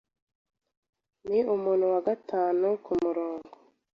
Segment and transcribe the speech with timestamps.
[1.29, 3.55] Ni umuntu wa gatanu kumurongo.